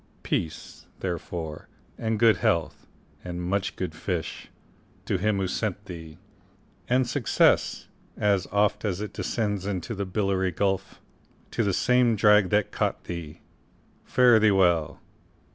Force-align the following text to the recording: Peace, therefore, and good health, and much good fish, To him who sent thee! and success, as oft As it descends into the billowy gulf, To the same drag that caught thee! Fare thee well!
Peace, 0.23 0.87
therefore, 1.01 1.67
and 1.95 2.17
good 2.17 2.37
health, 2.37 2.87
and 3.23 3.39
much 3.39 3.75
good 3.75 3.93
fish, 3.93 4.47
To 5.05 5.19
him 5.19 5.37
who 5.37 5.45
sent 5.47 5.85
thee! 5.85 6.17
and 6.89 7.07
success, 7.07 7.87
as 8.17 8.47
oft 8.51 8.83
As 8.83 8.99
it 8.99 9.13
descends 9.13 9.67
into 9.67 9.93
the 9.93 10.07
billowy 10.07 10.49
gulf, 10.53 10.99
To 11.51 11.63
the 11.63 11.71
same 11.71 12.15
drag 12.15 12.49
that 12.49 12.71
caught 12.71 13.03
thee! 13.03 13.41
Fare 14.03 14.39
thee 14.39 14.49
well! 14.49 14.99